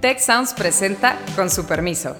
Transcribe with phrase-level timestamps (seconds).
[0.00, 2.14] Tech Sounds presenta con su permiso.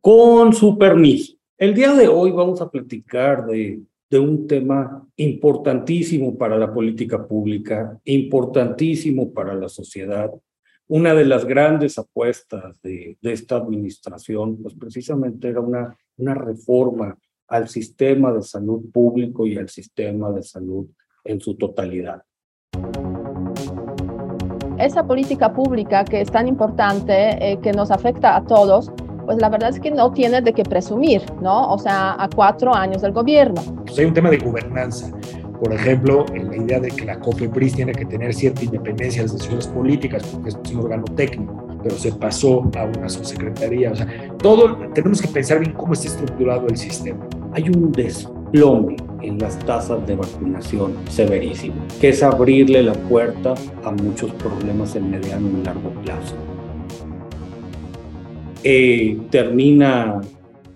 [0.00, 1.34] Con su permiso.
[1.56, 7.24] El día de hoy vamos a platicar de, de un tema importantísimo para la política
[7.24, 10.28] pública, importantísimo para la sociedad.
[10.88, 17.16] Una de las grandes apuestas de, de esta administración, pues precisamente era una, una reforma
[17.52, 20.86] al sistema de salud público y al sistema de salud
[21.22, 22.22] en su totalidad.
[24.78, 28.90] Esa política pública que es tan importante, eh, que nos afecta a todos,
[29.26, 31.70] pues la verdad es que no tiene de qué presumir, ¿no?
[31.70, 33.60] O sea, a cuatro años del gobierno.
[33.84, 35.12] Pues hay un tema de gobernanza.
[35.60, 39.28] Por ejemplo, en la idea de que la COFEPRIS tiene que tener cierta independencia de
[39.28, 43.92] las decisiones políticas, porque es un órgano técnico, pero se pasó a una subsecretaría.
[43.92, 48.96] O sea, todo tenemos que pensar bien cómo está estructurado el sistema hay un desplome
[49.20, 53.54] en las tasas de vacunación severísimo, que es abrirle la puerta
[53.84, 56.34] a muchos problemas en mediano y largo plazo.
[58.64, 60.20] Eh, termina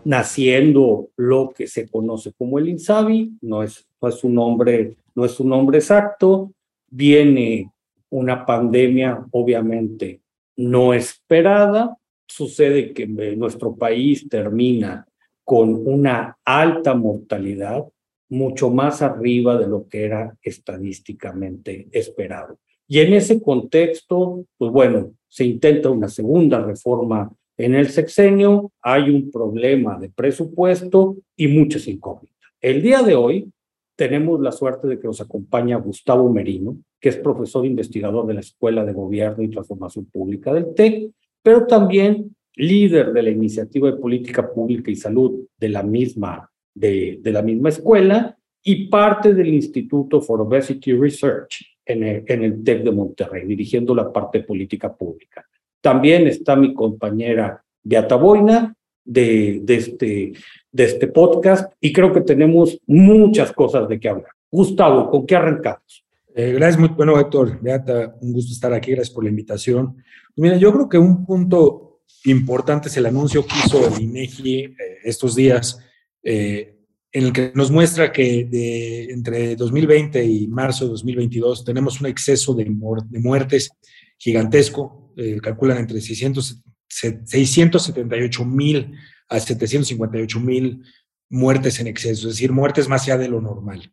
[0.05, 5.25] naciendo lo que se conoce como el INSABI, no es, no es, un, nombre, no
[5.25, 6.53] es un nombre exacto,
[6.89, 7.73] viene
[8.11, 10.21] una pandemia obviamente
[10.57, 15.07] no esperada, sucede que nuestro país termina
[15.47, 17.85] con una alta mortalidad,
[18.29, 22.59] mucho más arriba de lo que era estadísticamente esperado.
[22.89, 29.09] Y en ese contexto, pues bueno, se intenta una segunda reforma en el sexenio, hay
[29.09, 32.51] un problema de presupuesto y muchas incógnitas.
[32.61, 33.49] El día de hoy
[33.95, 38.41] tenemos la suerte de que nos acompaña Gustavo Merino, que es profesor investigador de la
[38.41, 43.99] Escuela de Gobierno y Transformación Pública del TEC, pero también líder de la iniciativa de
[43.99, 49.49] política pública y salud de la misma, de, de la misma escuela y parte del
[49.55, 54.95] Instituto for Obesity Research en el, en el TEC de Monterrey, dirigiendo la parte política
[54.95, 55.47] pública.
[55.81, 60.33] También está mi compañera Beata Boina de, de, este,
[60.73, 64.33] de este podcast y creo que tenemos muchas cosas de qué hablar.
[64.51, 66.05] Gustavo, ¿con qué arrancamos?
[66.35, 67.61] Eh, gracias, muy bueno, Héctor.
[67.63, 68.91] Beata, un gusto estar aquí.
[68.91, 69.97] Gracias por la invitación.
[70.35, 71.86] Mira, yo creo que un punto
[72.25, 74.75] importante es el anuncio que hizo el INEGI eh,
[75.05, 75.79] estos días,
[76.23, 76.77] eh,
[77.13, 82.53] en el que nos muestra que entre 2020 y marzo de 2022 tenemos un exceso
[82.53, 83.71] de, de muertes
[84.19, 88.93] gigantesco, eh, calculan entre 600, 678 mil
[89.29, 90.83] a 758 mil
[91.31, 93.93] muertes en exceso, es decir, muertes más allá de lo normal.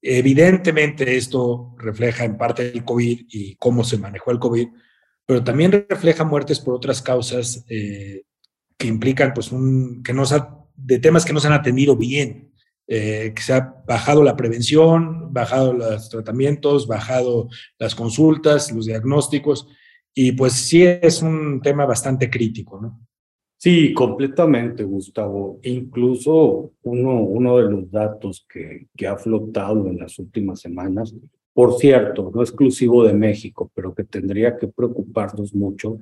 [0.00, 4.68] Evidentemente esto refleja en parte el COVID y cómo se manejó el COVID,
[5.26, 8.22] pero también refleja muertes por otras causas eh,
[8.78, 10.24] que implican, pues, un, que no
[10.76, 12.52] de temas que no se han atendido bien,
[12.86, 17.48] eh, que se ha bajado la prevención, bajado los tratamientos, bajado
[17.78, 19.66] las consultas, los diagnósticos,
[20.14, 23.00] y pues sí es un tema bastante crítico, ¿no?
[23.58, 25.58] Sí, completamente, Gustavo.
[25.62, 31.14] Incluso uno, uno de los datos que, que ha flotado en las últimas semanas
[31.56, 35.98] por cierto, no exclusivo de México, pero que tendría que preocuparnos mucho,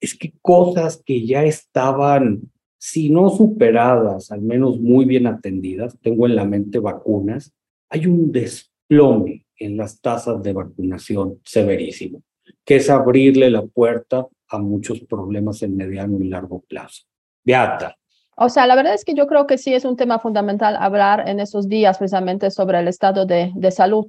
[0.00, 6.26] es que cosas que ya estaban, si no superadas, al menos muy bien atendidas, tengo
[6.26, 7.52] en la mente vacunas,
[7.90, 12.22] hay un desplome en las tasas de vacunación severísimo,
[12.64, 17.02] que es abrirle la puerta a muchos problemas en mediano y largo plazo.
[17.44, 17.94] Beata.
[18.38, 21.28] O sea, la verdad es que yo creo que sí es un tema fundamental hablar
[21.28, 24.06] en esos días precisamente sobre el estado de, de salud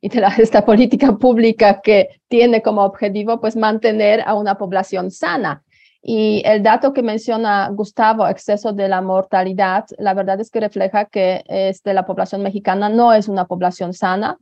[0.00, 5.62] y de esta política pública que tiene como objetivo pues mantener a una población sana.
[6.04, 11.04] Y el dato que menciona Gustavo, exceso de la mortalidad, la verdad es que refleja
[11.04, 14.36] que este, la población mexicana no es una población sana,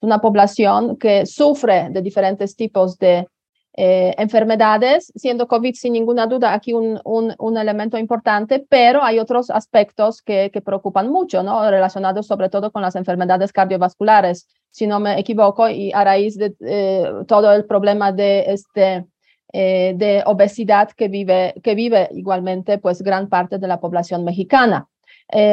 [0.00, 3.28] una población que sufre de diferentes tipos de
[3.76, 9.50] eh, enfermedades, siendo COVID sin ninguna duda aquí un, un, elemento importante, pero hay otros
[9.50, 11.68] aspectos que, que preocupan mucho, ¿no?
[11.68, 16.54] relacionados sobre todo con las enfermedades cardiovasculares, si no me equivoco, y a raíz de
[16.60, 19.06] eh, todo el problema de, este,
[19.52, 24.86] eh, de obesidad que vive, que vive igualmente pues gran parte de la población mexicana.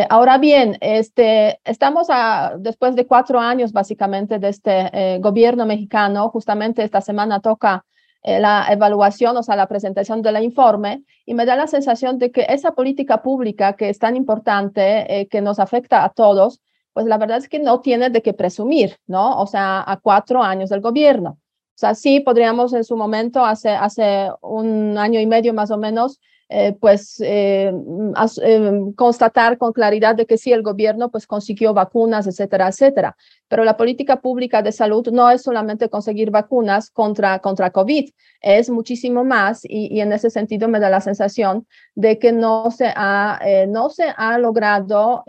[0.10, 6.84] Ahora bien, este, estamos a, después de cuatro años básicamente de este gobierno mexicano, justamente
[6.84, 7.84] esta semana toca
[8.24, 12.46] la evaluación, o sea, la presentación del informe, y me da la sensación de que
[12.50, 16.62] esa política pública que es tan importante, eh, que nos afecta a todos,
[16.94, 19.40] pues la verdad es que no tiene de qué presumir, ¿no?
[19.40, 21.32] O sea, a cuatro años del gobierno.
[21.32, 25.78] O sea, sí podríamos en su momento, hace, hace un año y medio más o
[25.78, 26.20] menos,
[26.52, 27.72] eh, pues eh,
[28.96, 33.16] constatar con claridad de que sí, el gobierno pues consiguió vacunas, etcétera, etcétera.
[33.48, 38.10] Pero la política pública de salud no es solamente conseguir vacunas contra, contra COVID,
[38.42, 41.66] es muchísimo más y, y en ese sentido me da la sensación
[41.96, 45.24] de que no se ha, no se ha logrado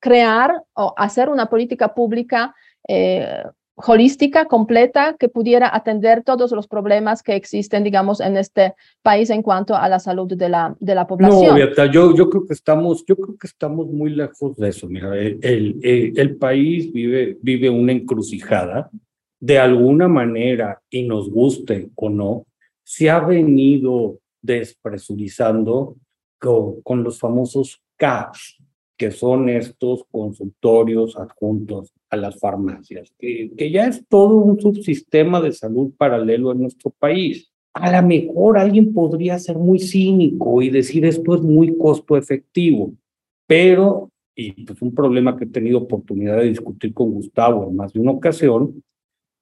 [0.00, 2.54] crear o hacer una política pública
[2.88, 3.44] eh,
[3.86, 9.42] holística, completa, que pudiera atender todos los problemas que existen, digamos, en este país en
[9.42, 11.58] cuanto a la salud de la, de la población.
[11.58, 14.88] No, yo, yo creo que estamos, yo creo que estamos muy lejos de eso.
[14.88, 18.90] Mira, el, el, el país vive, vive una encrucijada.
[19.42, 22.44] De alguna manera, y nos guste o no,
[22.84, 25.96] se ha venido despresurizando
[26.38, 28.59] con, con los famosos CAPS,
[29.00, 35.40] que son estos consultorios adjuntos a las farmacias, que, que ya es todo un subsistema
[35.40, 37.50] de salud paralelo en nuestro país.
[37.72, 42.92] A lo mejor alguien podría ser muy cínico y decir esto es muy costo efectivo,
[43.46, 47.94] pero, y pues un problema que he tenido oportunidad de discutir con Gustavo en más
[47.94, 48.84] de una ocasión,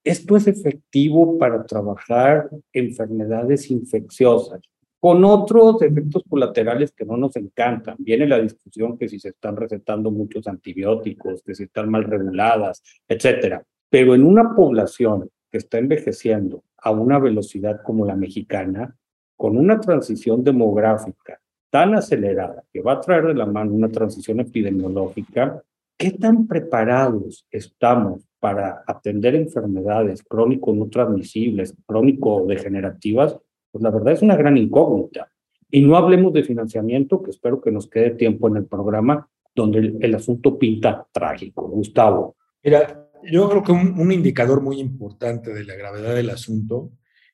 [0.04, 4.60] esto es efectivo para trabajar enfermedades infecciosas,
[5.00, 7.96] con otros efectos colaterales que no nos encantan.
[7.98, 12.82] Viene la discusión que si se están recetando muchos antibióticos, que si están mal reguladas,
[13.06, 13.62] etcétera.
[13.88, 18.96] Pero en una población que está envejeciendo a una velocidad como la mexicana,
[19.36, 21.40] con una transición demográfica
[21.70, 25.62] tan acelerada que va a traer de la mano una transición epidemiológica,
[25.96, 33.38] ¿qué tan preparados estamos para atender enfermedades crónico no transmisibles, crónico degenerativas
[33.78, 35.30] pues la verdad es una gran incógnita.
[35.70, 39.96] Y no hablemos de financiamiento, que espero que nos quede tiempo en el programa, donde
[40.00, 41.68] el, asunto pinta trágico.
[41.68, 42.36] Gustavo.
[42.64, 46.90] Mira, yo creo que un, indicador muy importante de la gravedad del asunto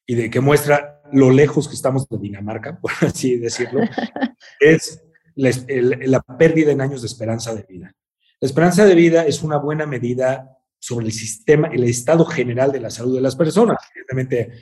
[0.07, 3.81] y de que muestra lo lejos que estamos de Dinamarca, por así decirlo,
[4.61, 5.03] es
[5.35, 5.51] la,
[6.07, 7.95] la pérdida en años de esperanza de vida.
[8.41, 12.81] La esperanza de vida es una buena medida sobre el sistema, el estado general de
[12.81, 13.79] la salud de las personas.
[13.95, 14.53] Evidentemente,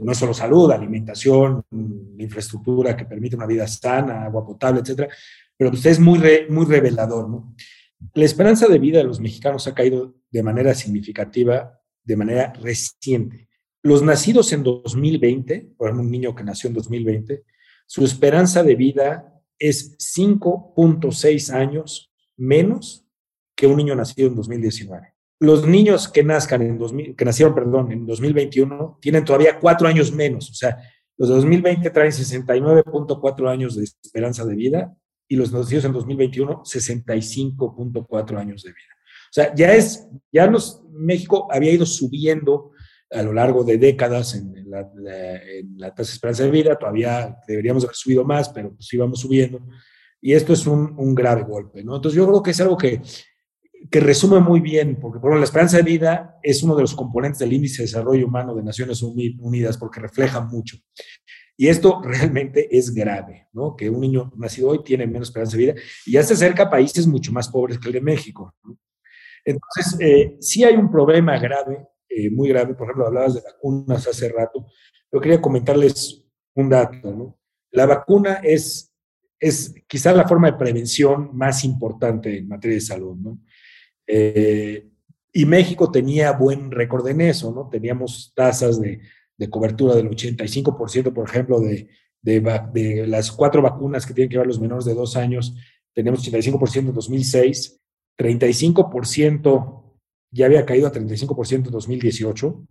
[0.00, 1.64] no es solo salud, alimentación,
[2.18, 5.08] infraestructura que permite una vida sana, agua potable, etcétera,
[5.56, 7.54] pero pues es muy, muy revelador, ¿no?
[8.14, 13.48] La esperanza de vida de los mexicanos ha caído de manera significativa, de manera reciente.
[13.82, 17.44] Los nacidos en 2020, por ejemplo, un niño que nació en 2020,
[17.86, 23.04] su esperanza de vida es 5.6 años menos
[23.54, 25.09] que un niño nacido en 2019
[25.40, 30.12] los niños que nazcan en 2000, que nacieron, perdón, en 2021 tienen todavía cuatro años
[30.12, 30.50] menos.
[30.50, 30.76] O sea,
[31.16, 34.94] los de 2020 traen 69.4 años de esperanza de vida
[35.26, 38.94] y los nacidos en 2021 65.4 años de vida.
[39.30, 42.72] O sea, ya es, ya nos, México había ido subiendo
[43.10, 47.96] a lo largo de décadas en, la, tasa de esperanza de vida, todavía deberíamos haber
[47.96, 49.60] subido más, pero pues íbamos subiendo.
[50.20, 51.96] Y esto es un, un grave golpe, ¿no?
[51.96, 53.00] Entonces yo creo que es algo que
[53.88, 57.38] que resume muy bien, porque por la esperanza de vida es uno de los componentes
[57.38, 60.76] del índice de desarrollo humano de Naciones Unidas, porque refleja mucho.
[61.56, 63.76] Y esto realmente es grave, ¿no?
[63.76, 65.74] Que un niño nacido hoy tiene menos esperanza de vida
[66.06, 68.54] y ya se acerca a países mucho más pobres que el de México.
[69.44, 72.74] Entonces, eh, sí hay un problema grave, eh, muy grave.
[72.74, 74.66] Por ejemplo, hablabas de vacunas hace rato.
[75.12, 76.24] Yo quería comentarles
[76.54, 77.38] un dato, ¿no?
[77.72, 78.92] La vacuna es,
[79.38, 83.38] es quizá la forma de prevención más importante en materia de salud, ¿no?
[84.12, 84.88] Eh,
[85.32, 87.68] y México tenía buen récord en eso, ¿no?
[87.68, 89.00] Teníamos tasas de,
[89.48, 91.88] cobertura del 85%, por ejemplo, de,
[92.20, 95.54] de, las cuatro vacunas que tienen que llevar los menores de dos años,
[95.94, 97.80] teníamos 85% en 2006,
[98.18, 99.84] 35%
[100.32, 102.66] ya había caído a 35% en 2018,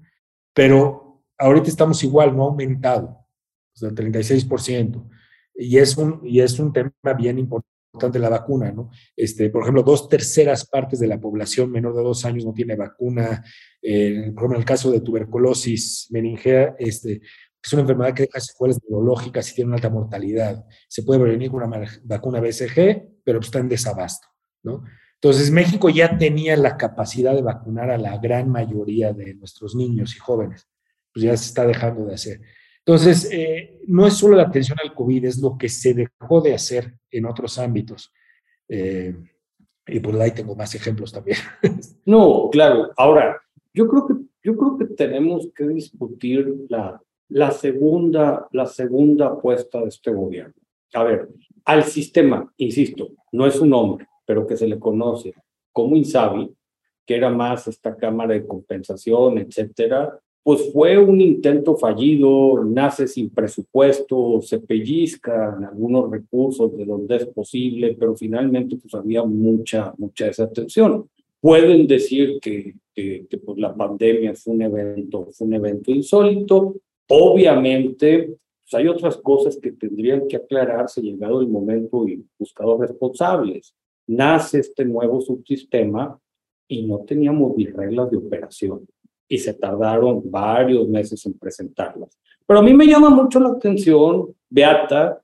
[0.53, 3.25] pero ahorita estamos igual, no ha aumentado,
[3.73, 5.09] o sea, 36%.
[5.55, 8.89] Y es un, y es un tema bien importante importante la vacuna, ¿no?
[9.15, 12.75] Este, por ejemplo, dos terceras partes de la población menor de dos años no tiene
[12.77, 13.43] vacuna.
[13.81, 17.21] Eh, por ejemplo, en el caso de tuberculosis meningea, este,
[17.61, 20.65] es una enfermedad que deja secuelas neurológicas y tiene una alta mortalidad.
[20.87, 24.29] Se puede prevenir con una vacuna BCG, pero está en desabasto,
[24.63, 24.83] ¿no?
[25.15, 30.15] Entonces, México ya tenía la capacidad de vacunar a la gran mayoría de nuestros niños
[30.15, 30.69] y jóvenes.
[31.13, 32.39] Pues ya se está dejando de hacer.
[32.85, 36.53] Entonces, eh, no es solo la atención al COVID, es lo que se dejó de
[36.53, 38.11] hacer en otros ámbitos.
[38.67, 39.15] Eh,
[39.87, 41.37] y por ahí tengo más ejemplos también.
[42.05, 42.91] No, claro.
[42.97, 43.39] Ahora,
[43.73, 49.81] yo creo que, yo creo que tenemos que discutir la, la, segunda, la segunda apuesta
[49.81, 50.55] de este gobierno.
[50.93, 51.29] A ver,
[51.65, 55.33] al sistema, insisto, no es un nombre, pero que se le conoce
[55.71, 56.51] como INSABI,
[57.05, 63.29] que era más esta cámara de compensación, etcétera, pues fue un intento fallido, nace sin
[63.29, 70.25] presupuesto, se pellizcan algunos recursos de donde es posible, pero finalmente pues había mucha, mucha
[70.25, 71.09] desatención.
[71.41, 76.75] Pueden decir que, que, pues la pandemia fue un evento, fue un evento insólito.
[77.07, 83.73] Obviamente, pues hay otras cosas que tendrían que aclararse llegado el momento y buscado responsables.
[84.07, 86.19] Nace este nuevo subsistema
[86.67, 88.85] y no teníamos ni reglas de operación
[89.29, 92.17] y se tardaron varios meses en presentarlas.
[92.45, 95.21] Pero a mí me llama mucho la atención, Beata,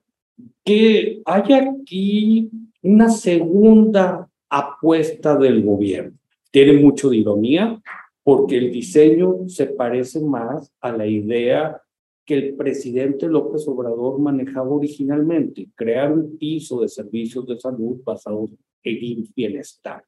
[0.63, 2.49] que hay aquí
[2.83, 6.17] una segunda apuesta del gobierno.
[6.51, 7.81] Tiene mucho de ironía
[8.23, 11.81] porque el diseño se parece más a la idea
[12.25, 18.51] que el presidente López Obrador manejaba originalmente, crear un piso de servicios de salud basados
[18.83, 20.03] en bienestar.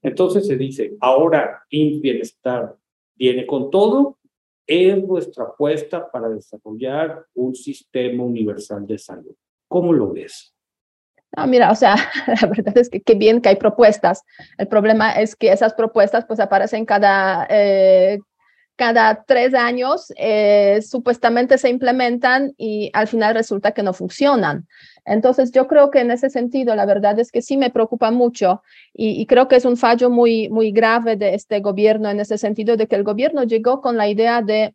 [0.00, 2.76] Entonces se dice, ahora bienestar
[3.22, 4.18] viene con todo,
[4.66, 9.32] es nuestra apuesta para desarrollar un sistema universal de salud.
[9.68, 10.52] ¿Cómo lo ves?
[11.36, 11.94] No, mira, o sea,
[12.26, 14.24] la verdad es que qué bien que hay propuestas.
[14.58, 18.18] El problema es que esas propuestas pues aparecen cada, eh,
[18.76, 24.66] cada tres años, eh, supuestamente se implementan y al final resulta que no funcionan.
[25.04, 28.62] Entonces, yo creo que en ese sentido, la verdad es que sí me preocupa mucho
[28.94, 32.76] y, creo que es un fallo muy, muy grave de este gobierno en ese sentido
[32.76, 34.74] de que el gobierno llegó con la idea de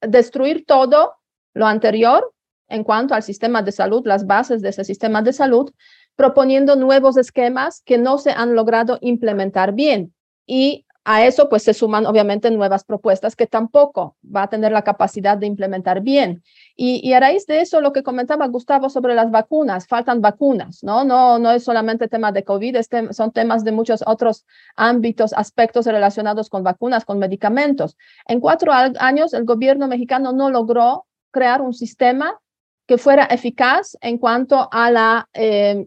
[0.00, 1.14] destruir todo
[1.54, 2.32] lo anterior
[2.68, 5.72] en cuanto al sistema de salud, las bases de ese sistema de salud,
[6.16, 10.14] proponiendo nuevos esquemas que no se han logrado implementar bien.
[10.46, 14.82] Y a eso pues se suman obviamente nuevas propuestas que tampoco va a tener la
[14.82, 16.42] capacidad de implementar bien.
[16.76, 21.04] Y, a raíz de eso, lo que comentaba Gustavo sobre las vacunas, faltan vacunas, ¿no?
[21.04, 22.76] No, no es solamente tema de COVID,
[23.10, 27.96] son temas de muchos otros ámbitos, aspectos relacionados con vacunas, con medicamentos.
[28.26, 32.38] En cuatro años, el gobierno mexicano no logró crear un sistema
[32.86, 35.86] que fuera eficaz en cuanto a la eh,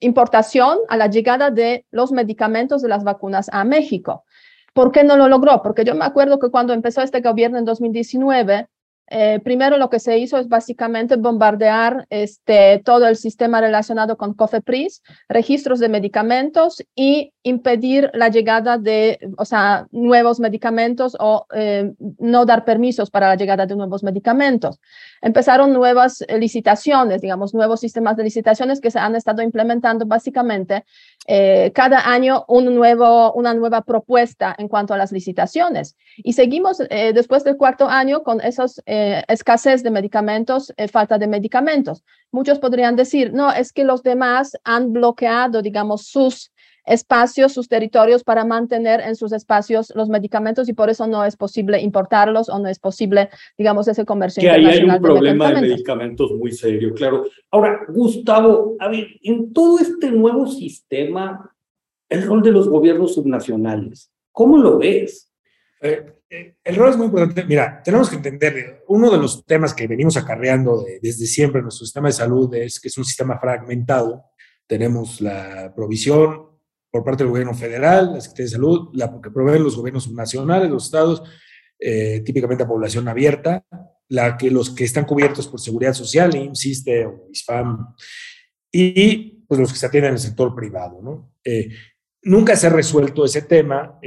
[0.00, 4.24] importación, a la llegada de los medicamentos de las vacunas a México.
[4.74, 5.62] ¿Por qué no lo logró?
[5.62, 8.68] Porque yo me acuerdo que cuando empezó este gobierno en 2019,
[9.14, 14.32] eh, primero lo que se hizo es básicamente bombardear este, todo el sistema relacionado con
[14.32, 21.92] COFEPRIS, registros de medicamentos y impedir la llegada de, o sea, nuevos medicamentos o eh,
[22.18, 24.80] no dar permisos para la llegada de nuevos medicamentos.
[25.20, 30.84] Empezaron nuevas licitaciones, digamos, nuevos sistemas de licitaciones que se han estado implementando básicamente
[31.26, 35.96] eh, cada año un nuevo, una nueva propuesta en cuanto a las licitaciones.
[36.16, 41.26] Y seguimos después del cuarto año con esos eh, escasez de medicamentos, eh, falta de
[41.26, 42.04] medicamentos.
[42.30, 46.52] Muchos podrían decir, no, es que los demás han bloqueado, digamos, sus
[46.84, 51.36] espacios, sus territorios para mantener en sus espacios los medicamentos y por eso no es
[51.36, 53.28] posible importarlos o no es posible,
[53.58, 57.24] digamos, ese comercio que ahí hay un problema de medicamentos muy serio, claro.
[57.50, 61.52] Ahora, Gustavo, a ver, en todo este nuevo sistema,
[62.08, 65.32] el rol de los gobiernos subnacionales, ¿cómo lo ves?
[65.80, 66.12] Eh, eh,
[66.64, 67.44] el rol es muy importante.
[67.44, 71.84] Mira, tenemos que entender, uno de los temas que venimos acarreando desde siempre en nuestro
[71.84, 74.24] sistema de salud es que es un sistema fragmentado.
[74.66, 76.46] Tenemos la provisión
[76.90, 80.70] por parte del gobierno federal, la Secretaría de Salud, la que proveen los gobiernos nacionales,
[80.70, 81.22] los estados,
[81.78, 83.64] eh, típicamente a población abierta,
[84.08, 87.94] la que los que están cubiertos por seguridad social, IMSISTE o ISFAM,
[88.70, 91.34] y pues los que se atienden en el sector privado, ¿no?
[91.44, 91.68] Eh,
[92.22, 93.98] nunca se ha resuelto ese tema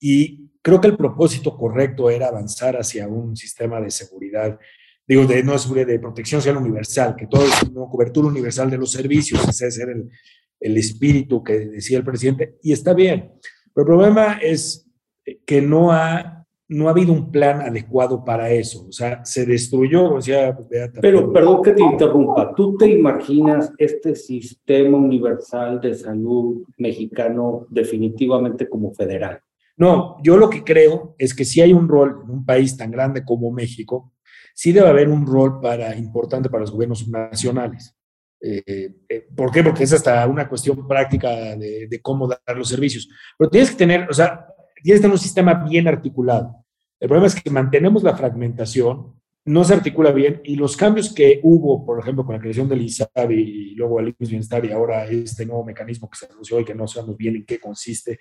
[0.00, 4.58] y Creo que el propósito correcto era avanzar hacia un sistema de seguridad,
[5.06, 8.76] digo, de no seguridad, de protección social universal, que todo es una cobertura universal de
[8.76, 10.10] los servicios, ese es el,
[10.58, 13.30] el espíritu que decía el presidente, y está bien.
[13.72, 14.90] Pero el problema es
[15.46, 18.88] que no ha, no ha habido un plan adecuado para eso.
[18.88, 20.58] O sea, se destruyó, o sea,
[21.00, 28.68] Pero perdón que te interrumpa, ¿tú te imaginas este sistema universal de salud mexicano definitivamente
[28.68, 29.42] como federal?
[29.76, 32.90] No, yo lo que creo es que si hay un rol en un país tan
[32.90, 34.14] grande como México,
[34.54, 37.94] sí debe haber un rol para, importante para los gobiernos nacionales.
[38.40, 39.62] Eh, eh, ¿Por qué?
[39.62, 43.08] Porque es hasta una cuestión práctica de, cómo dar los servicios.
[43.36, 44.46] Pero tienes que tener, o sea,
[44.82, 46.64] tienes que tener un sistema bien articulado.
[46.98, 51.40] El problema es que mantenemos la fragmentación, no se articula bien y los cambios que
[51.42, 55.44] hubo, por ejemplo, con la creación del ISAB y luego el Bienestar y ahora este
[55.44, 58.18] nuevo mecanismo que se anunció y que no sabemos bien en qué consiste,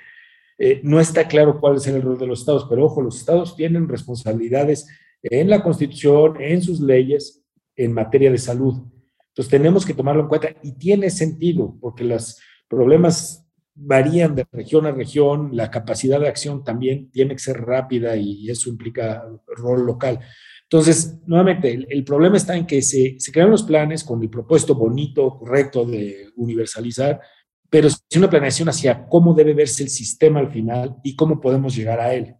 [0.57, 3.55] eh, no está claro cuál es el rol de los estados, pero ojo, los estados
[3.55, 4.87] tienen responsabilidades
[5.21, 7.43] en la Constitución, en sus leyes,
[7.75, 8.75] en materia de salud.
[9.29, 14.85] Entonces tenemos que tomarlo en cuenta y tiene sentido, porque los problemas varían de región
[14.85, 19.85] a región, la capacidad de acción también tiene que ser rápida y eso implica rol
[19.85, 20.19] local.
[20.63, 24.73] Entonces, nuevamente, el, problema está en que se, se, crean los planes con el propósito
[24.73, 27.19] bonito, correcto de universalizar,
[27.69, 31.75] pero sin una planeación hacia cómo debe verse el sistema al final y cómo podemos
[31.75, 32.35] llegar a él.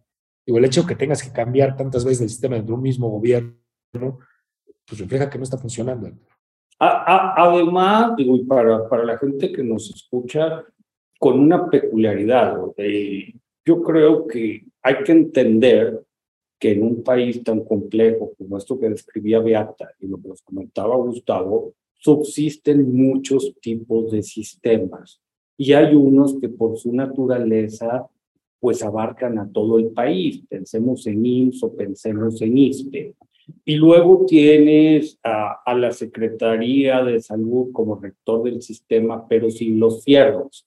[0.46, 2.82] Digo, el hecho de que tengas que cambiar tantas veces el sistema dentro de un
[2.82, 3.58] mismo gobierno,
[3.92, 6.10] pues refleja que no está funcionando.
[6.78, 10.64] Además, digo, y para, para la gente que nos escucha,
[11.18, 12.58] con una peculiaridad,
[13.64, 16.02] yo creo que hay que entender
[16.58, 20.42] que en un país tan complejo como esto que describía Beata y lo que nos
[20.42, 21.74] comentaba Gustavo,
[22.06, 25.20] subsisten muchos tipos de sistemas
[25.58, 28.06] y hay unos que por su naturaleza
[28.60, 30.42] pues abarcan a todo el país.
[30.48, 33.14] Pensemos en IMSS o pensemos en ISPE.
[33.64, 39.80] Y luego tienes a, a, la Secretaría de Salud como rector del sistema, pero sin
[39.80, 40.66] los fierros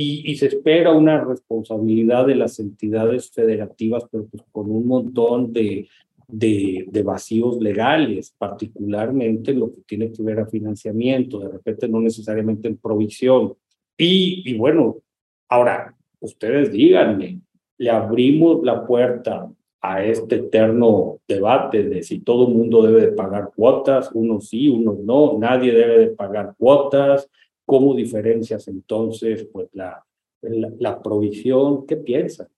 [0.00, 5.88] y, se espera una responsabilidad de las entidades federativas, pero pues con un montón de,
[6.28, 12.68] de, vacíos legales, particularmente lo que tiene que ver a financiamiento, de repente no necesariamente
[12.68, 13.54] en provisión.
[13.96, 14.98] Y, bueno,
[15.48, 17.40] ahora, ustedes díganme,
[17.78, 23.12] le abrimos la puerta a este eterno debate de si todo el mundo debe de
[23.12, 27.28] pagar cuotas, unos sí, unos no, nadie debe de pagar cuotas,
[27.68, 30.02] ¿Cómo diferencias entonces pues, la,
[30.40, 31.86] la, provisión?
[31.86, 32.48] ¿Qué piensas?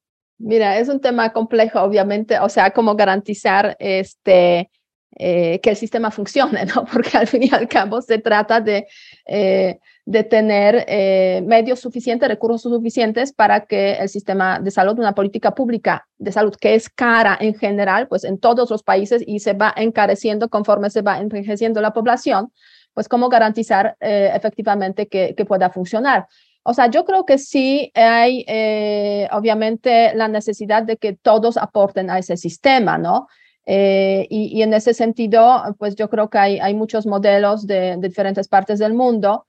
[0.43, 4.71] Mira, es un tema complejo, obviamente, o sea, cómo garantizar este,
[5.17, 6.87] eh, que el sistema funcione, ¿no?
[6.91, 8.87] Porque al fin y al cabo se trata de,
[9.27, 15.15] eh, de tener eh, medios suficientes, recursos suficientes para que el sistema de salud, una
[15.15, 19.41] política pública de salud que es cara en general, pues en todos los países y
[19.41, 22.51] se va encareciendo conforme se va envejeciendo la población,
[22.95, 26.27] pues cómo garantizar efectivamente que, pueda funcionar.
[26.63, 32.11] O sea, yo creo que sí hay, eh, obviamente, la necesidad de que todos aporten
[32.11, 33.29] a ese sistema, ¿no?
[33.67, 37.97] Eh, y, y, en ese sentido, pues yo creo que hay, hay muchos modelos de,
[37.97, 39.47] de diferentes partes del mundo.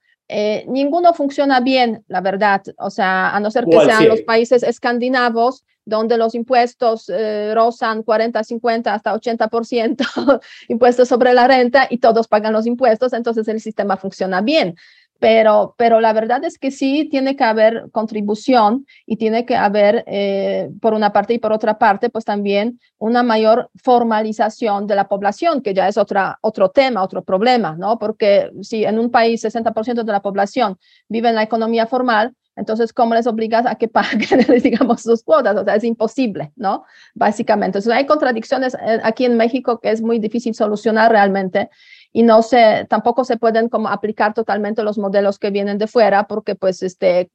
[0.66, 2.62] ninguno funciona bien, la verdad.
[2.78, 8.02] O sea, a no ser que sean los países escandinavos, donde los impuestos eh, rozan
[8.02, 13.60] 40, 50, hasta 80% impuestos sobre la renta y todos pagan los impuestos, entonces el
[13.60, 14.76] sistema funciona bien.
[15.22, 20.02] Pero, pero la verdad es que sí tiene que haber contribución y tiene que haber,
[20.08, 25.06] eh, por una parte y por otra parte, pues también una mayor formalización de la
[25.06, 28.00] población, que ya es otra, otro tema, otro problema, ¿no?
[28.00, 30.76] Porque si en un país 60% de la población
[31.08, 35.56] vive en la economía formal, entonces, ¿cómo les obligas a que paguen, digamos, sus cuotas?
[35.56, 36.84] O sea, es imposible, ¿no?
[37.14, 37.78] Básicamente.
[37.78, 41.70] Entonces, hay contradicciones eh, aquí en México que es muy difícil solucionar realmente
[42.12, 46.26] y no se, tampoco se pueden como aplicar totalmente los modelos que vienen de fuera,
[46.26, 47.30] porque pues este,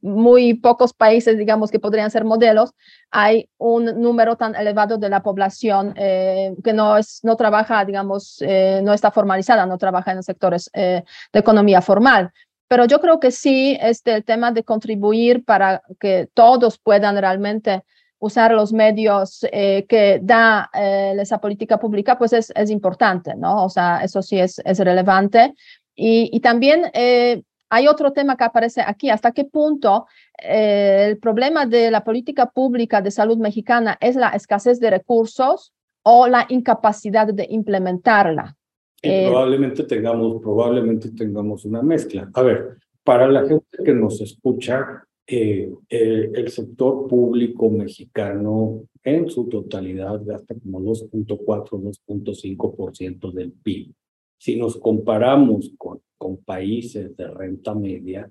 [0.00, 2.72] muy pocos países, digamos, que podrían ser modelos,
[3.10, 8.38] hay un número tan elevado de la población eh, que no, es, no trabaja, digamos,
[8.40, 12.32] eh, no está formalizada, no trabaja en sectores de economía formal.
[12.68, 17.82] Pero yo creo que sí, este, el tema de contribuir para que todos puedan realmente
[18.18, 23.64] usar los medios eh, que da eh, esa política pública, pues es, es, importante, ¿no?
[23.64, 25.54] O sea, eso sí es, es relevante.
[25.94, 30.06] Y, y también eh, hay otro tema que aparece aquí, hasta qué punto
[30.38, 36.26] el problema de la política pública de salud mexicana es la escasez de recursos o
[36.28, 38.56] la incapacidad de implementarla.
[39.02, 42.28] Eh, probablemente tengamos, probablemente tengamos una mezcla.
[42.32, 49.48] A ver, para la gente que nos escucha, eh, el sector público mexicano en su
[49.48, 51.68] totalidad gasta como 2.4,
[52.06, 53.92] 2.5% del PIB.
[54.38, 58.30] Si nos comparamos con, con países de renta media,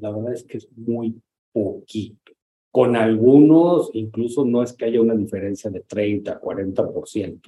[0.00, 1.20] la verdad es que es muy
[1.52, 2.32] poquito.
[2.70, 7.40] Con algunos, incluso no es que haya una diferencia de 30, 40%.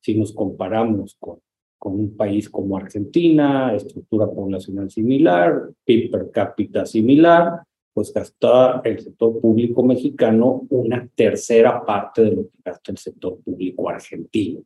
[0.00, 1.38] Si nos comparamos con
[1.80, 9.00] con un país como Argentina, estructura poblacional similar, PIB per cápita similar, pues gasta el
[9.00, 14.62] sector público mexicano una tercera parte de lo que gasta el sector público argentino.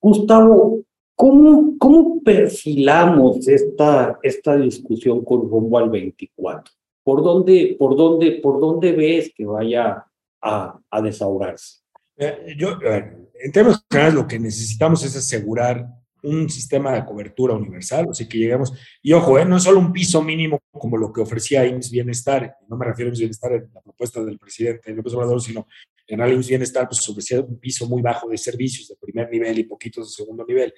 [0.00, 0.82] Gustavo,
[1.14, 6.72] ¿cómo, cómo perfilamos esta, esta discusión con rumbo al 24?
[7.02, 10.04] ¿Por dónde, por dónde, por dónde ves que vaya
[10.42, 11.80] a, a desahogarse?
[12.16, 15.86] Eh, yo, en términos generales, lo que necesitamos es asegurar
[16.26, 19.44] un sistema de cobertura universal, sea, que lleguemos, y ojo, ¿eh?
[19.44, 23.08] no es solo un piso mínimo como lo que ofrecía IMSS Bienestar, no me refiero
[23.08, 25.66] a IMSS Bienestar en la propuesta del presidente López Obrador, sino
[26.08, 29.64] En el Bienestar, pues ofrecía un piso muy bajo de servicios de primer nivel y
[29.64, 30.72] poquitos de segundo nivel.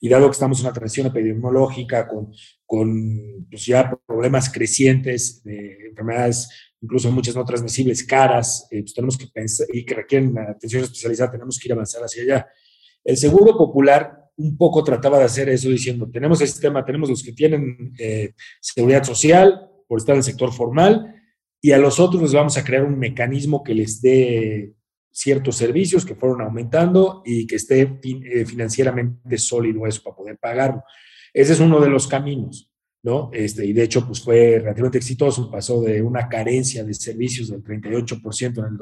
[0.00, 2.32] Y dado que estamos en una transición epidemiológica con,
[2.66, 6.48] con pues ya problemas crecientes de enfermedades,
[6.80, 11.30] incluso muchas no transmisibles, caras, eh, pues tenemos que pensar y que requieren atención especializada,
[11.30, 12.46] tenemos que ir avanzar hacia allá.
[13.04, 17.22] El Seguro Popular un poco trataba de hacer eso diciendo, tenemos el sistema, tenemos los
[17.22, 21.14] que tienen eh, seguridad social por estar en el sector formal
[21.60, 24.74] y a los otros les vamos a crear un mecanismo que les dé
[25.10, 30.82] ciertos servicios que fueron aumentando y que esté eh, financieramente sólido eso para poder pagarlo.
[31.32, 32.70] Ese es uno de los caminos,
[33.02, 33.30] ¿no?
[33.32, 37.62] Este, y de hecho, pues fue relativamente exitoso, pasó de una carencia de servicios del
[37.62, 38.76] 38% en el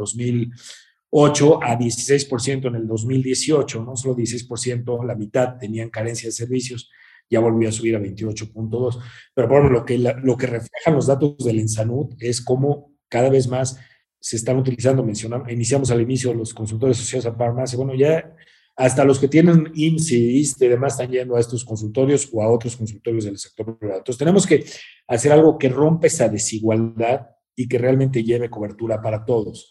[1.12, 6.90] 2008 a 16% en el 2018, no solo 16%, la mitad tenían carencia de servicios,
[7.28, 8.98] ya volvió a subir a 28.2.
[9.34, 13.46] Pero bueno, lo que, lo que reflejan los datos del Ensanud es cómo cada vez
[13.46, 13.78] más
[14.18, 18.34] se están utilizando, mencionamos, iniciamos al inicio los consultores asociados a farmacia, bueno, ya
[18.76, 22.74] hasta los que tienen IMSS y demás están yendo a estos consultorios o a otros
[22.74, 23.98] consultorios del sector privado.
[23.98, 24.64] Entonces tenemos que
[25.08, 29.70] hacer algo que rompa esa desigualdad y que realmente lleve cobertura para todos.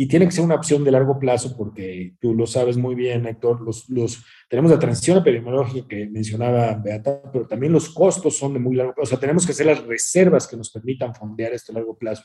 [0.00, 3.26] Y tiene que ser una opción de largo plazo porque tú lo sabes muy bien,
[3.26, 8.54] Héctor, los, los, tenemos la transición epidemiológica que mencionaba Beata, pero también los costos son
[8.54, 9.08] de muy largo plazo.
[9.08, 12.24] O sea, tenemos que hacer las reservas que nos permitan fondear esto a largo plazo.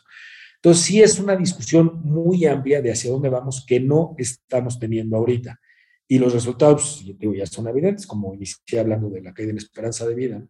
[0.55, 5.17] Entonces, sí es una discusión muy amplia de hacia dónde vamos que no estamos teniendo
[5.17, 5.59] ahorita.
[6.07, 9.57] Y los resultados, yo digo, ya son evidentes, como inicié hablando de la caída en
[9.57, 10.47] esperanza de vida.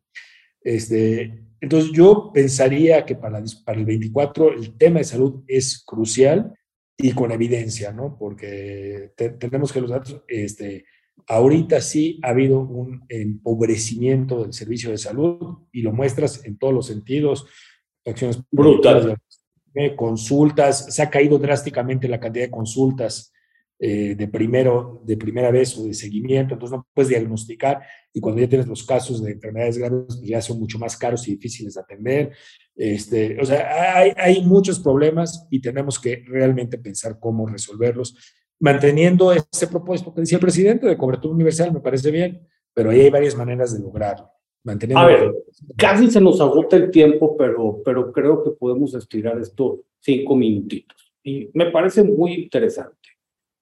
[0.61, 6.53] Este, entonces, yo pensaría que para, para el 24 el tema de salud es crucial
[6.97, 8.17] y con evidencia, ¿no?
[8.17, 10.86] Porque tenemos que los datos, este,
[11.27, 16.73] ahorita sí ha habido un empobrecimiento del servicio de salud y lo muestras en todos
[16.73, 17.47] los sentidos,
[18.05, 19.17] acciones brutales
[19.95, 23.34] consultas, se ha caído drásticamente la cantidad de consultas
[23.88, 28.41] eh, de, primero, de primera vez o de seguimiento, entonces no puedes diagnosticar y cuando
[28.41, 31.76] ya tienes los casos de enfermedades graves pues ya son mucho más caros y difíciles
[31.76, 32.32] de atender.
[32.76, 38.17] Este, o sea, hay, hay muchos problemas y tenemos que realmente pensar cómo resolverlos,
[38.60, 42.41] manteniendo ese propósito que decía el presidente de cobertura universal, me parece bien,
[42.74, 44.32] pero ahí hay varias maneras de lograrlo.
[44.95, 45.32] A ver,
[45.78, 51.13] casi se nos agota el tiempo, pero, pero creo que podemos estirar esto cinco minutitos.
[51.24, 53.14] Y me parece muy interesante.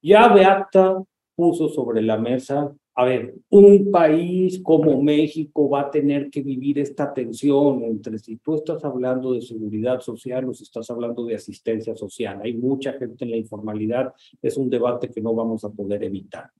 [0.03, 1.01] Ya Beata
[1.33, 6.77] puso sobre la mesa, a ver, un país como México va a tener que vivir
[6.77, 11.35] esta tensión entre si tú estás hablando de seguridad social o si estás hablando de
[11.35, 12.41] asistencia social.
[12.43, 16.51] Hay mucha gente en la informalidad, es un debate que no vamos a poder evitar.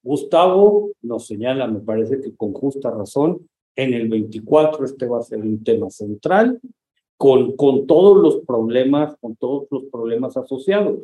[0.00, 5.22] Gustavo nos señala, me parece que con justa razón, en el 24 este va a
[5.22, 6.60] ser un tema central
[7.16, 11.00] con, con todos los problemas, con todos los problemas asociados.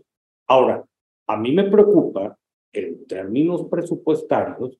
[0.46, 0.84] Ahora,
[1.26, 2.36] a mí me preocupa
[2.72, 4.78] en términos presupuestarios,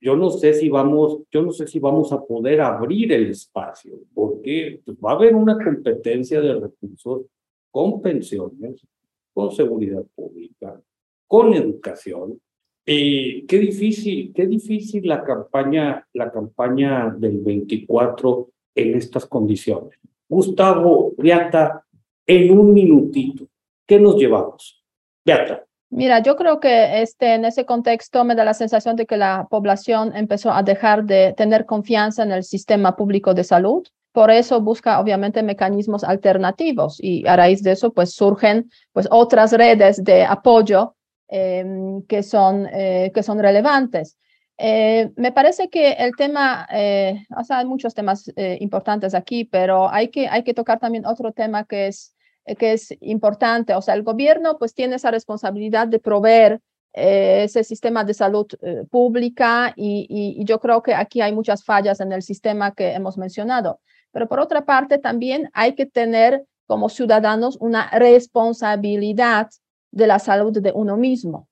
[0.00, 3.98] yo no sé si vamos, yo no sé si vamos a poder abrir el espacio,
[4.14, 7.22] porque pues, va a haber una competencia de recursos
[7.70, 8.86] con pensiones,
[9.32, 10.80] con seguridad pública,
[11.26, 12.40] con educación,
[12.84, 19.98] qué difícil, qué difícil la campaña, la campaña del 24 en estas condiciones.
[20.28, 21.84] Gustavo, Beata,
[22.26, 23.48] en un minutito,
[23.86, 24.84] ¿qué nos llevamos?
[25.24, 25.65] Beata.
[25.88, 29.46] Mira, yo creo que este, en ese contexto me da la sensación de que la
[29.48, 33.86] población empezó a dejar de tener confianza en el sistema público de salud.
[34.12, 39.52] Por eso busca obviamente mecanismos alternativos y a raíz de eso pues surgen pues otras
[39.52, 40.96] redes de apoyo
[41.28, 44.16] Em, que, son, eh, que son relevantes.
[44.58, 49.90] Eh, me parece que el tema, eh, o sea, hay muchos temas importantes aquí, pero
[49.90, 52.14] hay que, hay que tocar también otro tema que es,
[52.58, 53.74] que es importante.
[53.74, 56.60] O sea, el gobierno pues tiene esa responsabilidad de proveer
[56.92, 58.46] ese sistema de salud
[58.90, 63.18] pública y, y, yo creo que aquí hay muchas fallas en el sistema que hemos
[63.18, 63.80] mencionado.
[64.12, 69.50] Pero por otra parte, también hay que tener como ciudadanos una responsabilidad
[69.90, 71.48] de la salud de uno mismo.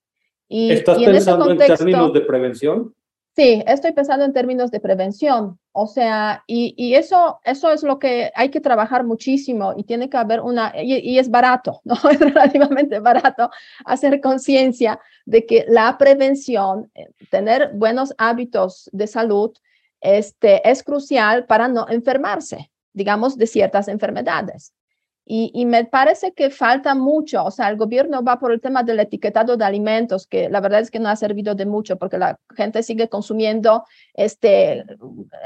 [0.48, 2.94] Y, ¿Estás pensando en, términos de prevención?
[3.37, 5.59] Sí, estoy pensando en términos de prevención.
[5.73, 10.09] O sea, y, y, eso, eso es lo que hay que trabajar muchísimo y tiene
[10.09, 11.94] que haber una, y, es barato, ¿no?
[12.11, 13.51] Es relativamente barato
[13.85, 19.51] hacer conciencia de que la prevención, eh, tener buenos hábitos de salud,
[20.01, 24.73] este, es crucial para no enfermarse, digamos, de ciertas enfermedades.
[25.27, 29.01] Y, me parece que falta mucho, o sea, el gobierno va por el tema del
[29.01, 32.39] etiquetado de alimentos, que la verdad es que no ha servido de mucho porque la
[32.55, 34.85] gente sigue consumiendo este,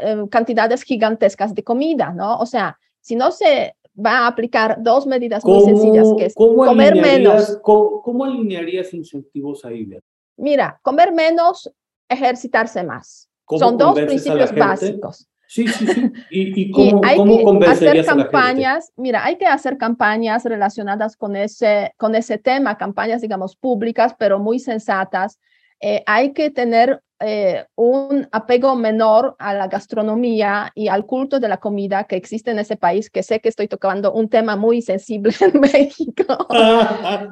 [0.03, 2.38] eh, cantidades gigantescas de comida, ¿no?
[2.38, 6.97] O sea, si no se va a aplicar dos medidas muy sencillas, que es comer
[6.97, 7.59] menos.
[7.62, 9.88] ¿cómo, alinearías incentivos ahí?
[10.37, 11.71] Mira, comer menos,
[12.09, 13.29] ejercitarse más.
[13.49, 15.29] Son dos principios básicos.
[15.48, 16.12] Sí, sí, sí.
[16.30, 18.92] ¿Y, cómo, hay que hacer campañas?
[18.96, 24.38] Mira, hay que hacer campañas relacionadas con ese, con ese tema, campañas, digamos, públicas, pero
[24.38, 25.40] muy sensatas.
[25.80, 31.48] Eh, hay que tener eh, un apego menor a la gastronomía y al culto de
[31.48, 34.83] la comida que existe en ese país, que sé que estoy tocando un tema muy
[34.83, 36.46] sensible en México,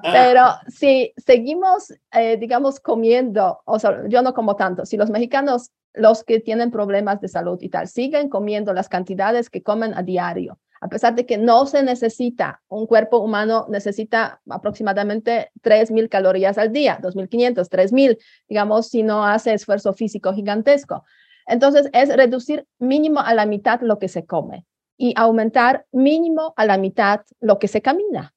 [0.02, 5.70] pero si seguimos, eh, digamos, comiendo, o sea, yo no como tanto, si los mexicanos,
[5.94, 10.02] los que tienen problemas de salud y tal, siguen comiendo las cantidades que comen a
[10.02, 16.58] diario, a pesar de que no se necesita, un cuerpo humano necesita aproximadamente 3.000 calorías
[16.58, 21.04] al día, 2.500, 3.000, digamos, si no hace esfuerzo físico gigantesco.
[21.46, 24.66] Entonces, es reducir mínimo a la mitad lo que se come
[24.98, 28.34] y aumentar mínimo a la mitad lo que se camina.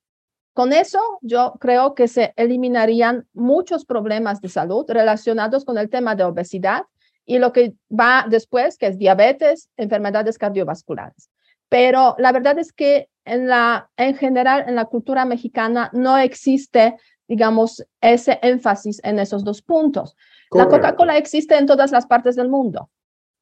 [0.53, 6.15] Con eso, yo creo que se eliminarían muchos problemas de salud relacionados con el tema
[6.15, 6.83] de obesidad
[7.25, 11.29] y lo que va después, que es diabetes, enfermedades cardiovasculares
[11.69, 16.97] pero la verdad es que en, la, en general en la cultura mexicana no existe,
[17.27, 20.15] digamos, ese énfasis en esos dos puntos.
[20.51, 22.89] La Coca-Cola existe en todas las partes del mundo,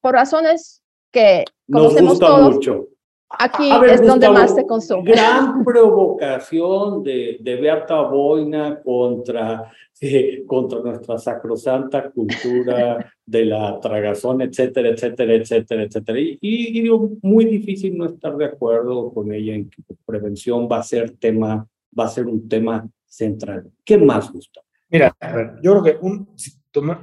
[0.01, 2.55] por razones que conocemos todos.
[2.55, 2.87] Mucho.
[3.29, 5.11] Aquí es donde más se consume.
[5.11, 14.41] Gran provocación de, de Beata Boina contra, eh, contra nuestra sacrosanta cultura de la tragazón,
[14.41, 16.19] etcétera, etcétera, etcétera, etcétera.
[16.19, 20.79] Y, y, digo, muy difícil no estar de acuerdo con ella en que prevención va
[20.79, 23.69] a ser tema, va a ser un tema central.
[23.83, 24.61] ¿Qué más, gusta?
[24.89, 25.13] Mira,
[25.61, 26.29] yo creo que un,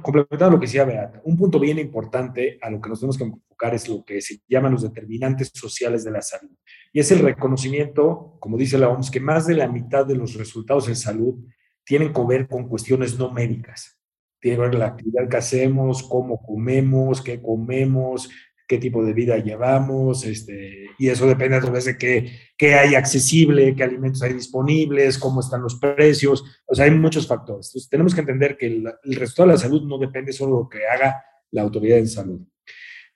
[0.01, 3.23] complementando lo que decía Beata, un punto bien importante a lo que nos tenemos que
[3.23, 6.51] enfocar es lo que se llaman los determinantes sociales de la salud.
[6.91, 10.35] Y es el reconocimiento, como dice la OMS, que más de la mitad de los
[10.35, 11.35] resultados en salud
[11.83, 13.99] tienen que ver con cuestiones no médicas.
[14.39, 18.29] Tiene que ver la actividad que hacemos, cómo comemos, qué comemos,
[18.67, 22.95] qué tipo de vida llevamos, este, y eso depende a través de qué, qué hay
[22.95, 27.67] accesible, qué alimentos hay disponibles, cómo están los precios, o sea, hay muchos factores.
[27.67, 30.63] Entonces, tenemos que entender que el, el resultado de la salud no depende solo de
[30.63, 32.41] lo que haga la autoridad en salud.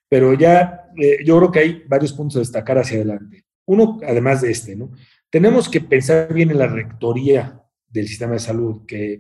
[0.10, 3.46] Pero ya, eh, yo creo que hay varios puntos a destacar hacia adelante.
[3.66, 4.92] Uno, además de este, ¿no?
[5.30, 9.20] Tenemos que pensar bien en la rectoría del sistema de salud, que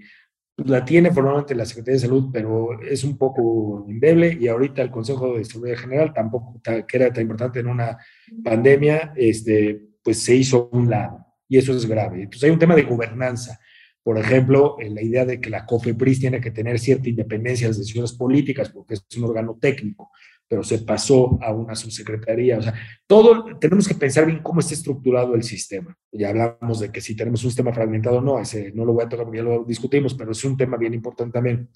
[0.66, 4.92] la tiene formalmente la Secretaría de Salud, pero es un poco indeble y ahorita el
[4.92, 7.98] Consejo de Seguridad General tampoco, que era tan importante en una
[8.44, 12.24] pandemia, este, pues se hizo a un lado y eso es grave.
[12.24, 13.60] Entonces hay un tema de gobernanza.
[14.02, 17.80] Por ejemplo, la idea de que la COFEPRIS tiene que tener cierta independencia de las
[17.80, 20.12] decisiones políticas porque es un órgano técnico
[20.50, 22.58] pero se pasó a una subsecretaría.
[22.58, 22.74] O sea,
[23.06, 25.96] todo tenemos que pensar bien cómo está estructurado el sistema.
[26.12, 29.06] Ya hablamos de que si tenemos un sistema fragmentado o no, ese no lo voy
[29.06, 31.70] a tocar porque ya lo discutimos, pero es un tema bien importante también.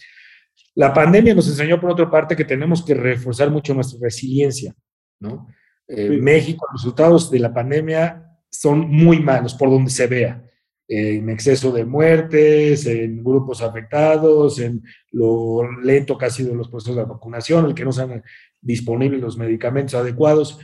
[0.74, 4.74] La pandemia nos enseñó, por otra parte, que tenemos que reforzar mucho nuestra resiliencia,
[5.20, 5.48] ¿no?
[5.88, 10.44] Eh, México, los resultados de la pandemia son muy malos por donde se vea
[10.88, 16.98] en exceso de muertes, en grupos afectados, en lo lento que ha sido los procesos
[16.98, 18.24] de vacunación, el que no sean
[18.64, 20.60] disponibles los medicamentos adecuados,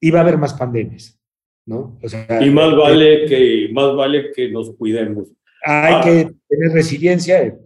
[0.00, 1.20] y va a haber más pandemias,
[1.66, 1.98] ¿no?
[2.40, 5.28] y más vale, que, más vale que nos cuidemos.
[5.64, 6.00] Hay ah.
[6.04, 6.10] que
[6.48, 7.58] tener resiliencia.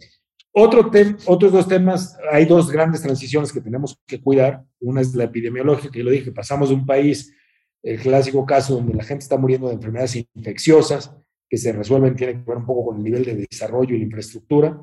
[0.54, 0.90] Otro
[1.26, 4.64] otros dos temas, hay dos grandes transiciones que tenemos que cuidar.
[4.80, 7.34] Una es la epidemiológica, que lo dije, pasamos de un país,
[7.82, 11.14] el clásico caso donde la gente está muriendo de enfermedades infecciosas,
[11.48, 14.04] que se resuelven, tiene que ver un poco con el nivel de desarrollo y la
[14.04, 14.78] infraestructura,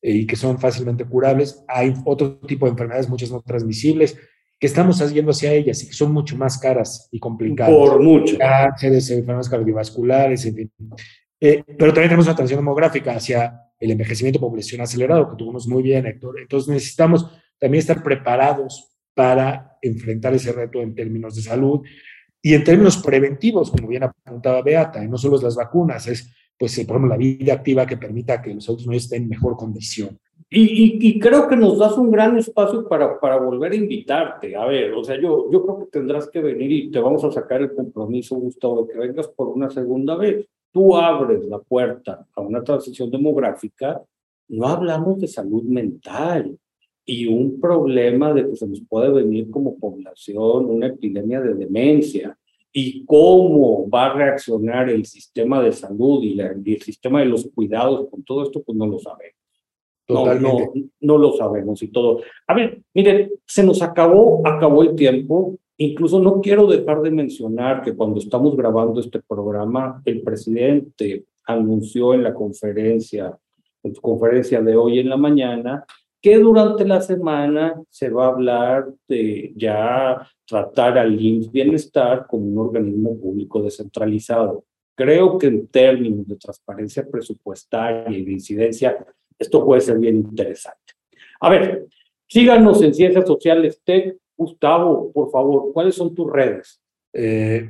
[0.00, 1.64] eh, y que son fácilmente curables.
[1.68, 4.16] Hay otro tipo de enfermedades, muchas no transmisibles,
[4.62, 7.74] que estamos yendo hacia ellas y que son mucho más caras y complicadas.
[7.74, 8.38] Por mucho.
[8.38, 10.72] Cánceres, enfermedades cardiovasculares, en fin.
[11.40, 15.82] Eh, pero también tenemos una transición demográfica hacia el envejecimiento población acelerado, que tuvimos muy
[15.82, 16.38] bien, Héctor.
[16.38, 17.26] Entonces necesitamos
[17.58, 21.80] también estar preparados para enfrentar ese reto en términos de salud
[22.40, 26.32] y en términos preventivos, como bien apuntaba Beata, y no solo es las vacunas, es,
[26.56, 29.56] pues, por ejemplo, la vida activa que permita que los adultos no estén en mejor
[29.56, 30.20] condición.
[30.54, 34.54] Y, y, creo que nos das un gran espacio para, para volver a invitarte.
[34.54, 37.32] A ver, o sea, yo, yo creo que tendrás que venir y te vamos a
[37.32, 40.46] sacar el compromiso, Gustavo, de que vengas por una segunda vez.
[40.70, 44.02] Tú abres la puerta a una transición demográfica,
[44.48, 46.58] no hablamos de salud mental,
[47.04, 52.36] y un problema de que se nos puede venir como población una epidemia de demencia
[52.72, 58.08] y cómo va a reaccionar el sistema de salud y, el sistema de los cuidados
[58.08, 59.41] con todo esto, pues no lo sabemos.
[60.08, 60.26] No,
[61.00, 62.20] no, lo sabemos y todo.
[62.46, 65.56] A ver, miren, se nos acabó, acabó el tiempo.
[65.78, 72.14] Incluso no quiero dejar de mencionar que cuando estamos grabando este programa, el presidente anunció
[72.14, 73.36] en la conferencia,
[73.82, 75.84] en su conferencia de hoy en la mañana,
[76.20, 82.46] que durante la semana se va a hablar de ya tratar al IMSS Bienestar como
[82.46, 84.64] un organismo público descentralizado.
[84.94, 89.04] Creo que en términos de transparencia presupuestaria y de incidencia,
[89.42, 90.94] esto puede ser bien interesante.
[91.40, 91.86] A ver,
[92.26, 94.16] síganos en Ciencias Sociales Tech.
[94.36, 96.80] Gustavo, por favor, ¿cuáles son tus redes?
[97.12, 97.68] Eh,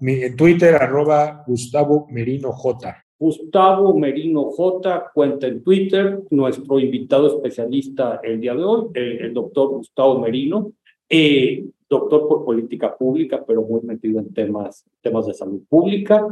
[0.00, 3.04] en Twitter, arroba Gustavo Merino J.
[3.22, 9.68] Gustavo Merino J, cuenta en Twitter, nuestro invitado especialista el día de hoy, el, doctor
[9.68, 10.72] Gustavo Merino,
[11.08, 16.26] eh, doctor por política pública, pero muy metido en temas, temas de salud pública.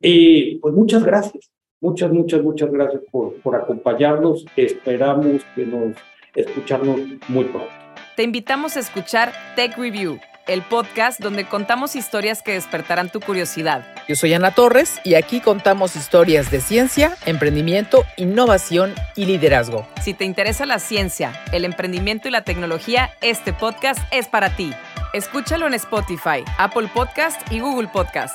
[0.00, 1.52] Eh, pues muchas gracias,
[1.84, 4.46] muchas, muchas, muchas gracias por, por acompañarnos.
[4.56, 5.94] Esperamos que nos
[6.34, 7.68] escucharnos muy pronto.
[8.16, 13.86] Te invitamos a escuchar Tech Review el podcast donde contamos historias que despertarán tu curiosidad.
[14.08, 19.86] Yo soy Ana Torres y aquí contamos historias de ciencia, emprendimiento, innovación y liderazgo.
[20.02, 24.72] Si te interesa la ciencia, el emprendimiento y la tecnología, este podcast es para ti.
[25.14, 28.34] Escúchalo en Spotify, Apple Podcast y Google Podcast.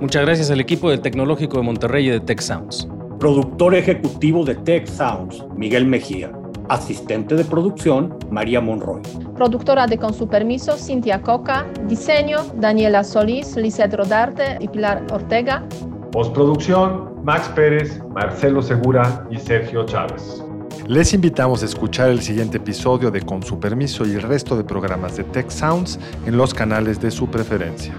[0.00, 2.88] Muchas gracias al equipo del Tecnológico de Monterrey y de Tech Sounds.
[3.20, 6.32] Productor ejecutivo de Tech Sounds, Miguel Mejía.
[6.68, 9.02] Asistente de producción, María Monroy.
[9.36, 11.66] Productora de Con su permiso, Cintia Coca.
[11.86, 15.64] Diseño, Daniela Solís, Lizeth Rodarte y Pilar Ortega.
[16.10, 20.42] Postproducción, Max Pérez, Marcelo Segura y Sergio Chávez.
[20.88, 24.64] Les invitamos a escuchar el siguiente episodio de Con su permiso y el resto de
[24.64, 27.94] programas de Tech Sounds en los canales de su preferencia.